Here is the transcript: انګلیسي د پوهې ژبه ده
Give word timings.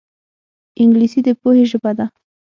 انګلیسي 0.81 1.19
د 1.25 1.29
پوهې 1.41 1.63
ژبه 1.71 1.91
ده 1.97 2.05